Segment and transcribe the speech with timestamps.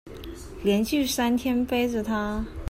[0.63, 2.43] 連續三天背著她